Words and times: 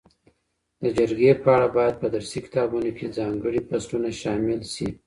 د 0.81 0.83
جرګې 0.97 1.31
په 1.43 1.49
اړه 1.55 1.67
باید 1.77 1.95
په 2.01 2.07
درسي 2.15 2.39
کتابونو 2.45 2.89
کي 2.97 3.05
ځانګړي 3.17 3.61
فصلونه 3.67 4.09
شامل 4.21 4.59
سي. 4.73 4.87